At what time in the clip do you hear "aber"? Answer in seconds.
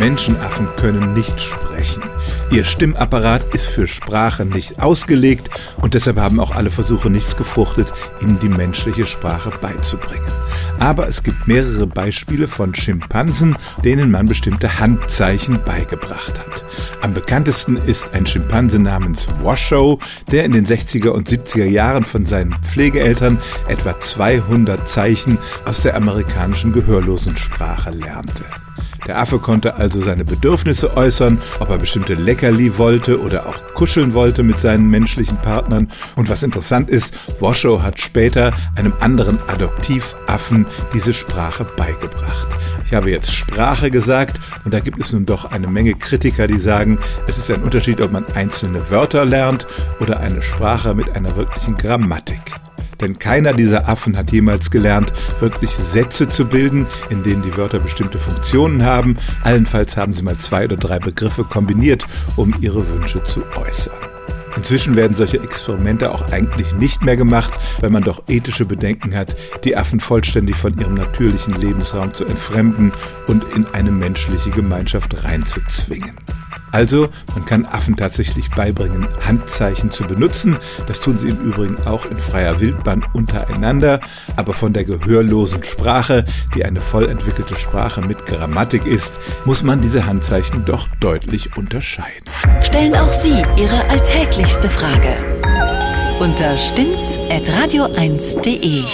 10.78-11.06, 84.36-84.54